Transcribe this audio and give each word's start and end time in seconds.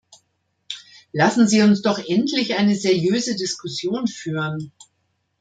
Lassen 1.13 1.47
Sie 1.47 1.61
uns 1.61 1.83
doch 1.83 1.99
endlich 1.99 2.55
eine 2.57 2.73
seriöse 2.73 3.35
Diskussion 3.35 4.07
führen. 4.07 4.71